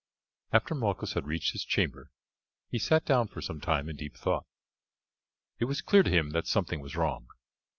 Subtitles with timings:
[0.51, 2.09] After Malchus had reached his chamber
[2.71, 4.47] he sat down for some time in deep thought.
[5.59, 7.27] It was clear to him that something was wrong.